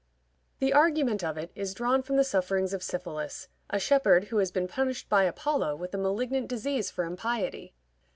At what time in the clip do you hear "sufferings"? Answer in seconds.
2.23-2.73